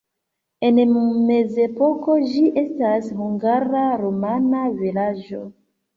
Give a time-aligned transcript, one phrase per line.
[0.69, 0.79] En
[1.25, 5.43] mezepoko ĝi estis hungara-rumana vilaĝo.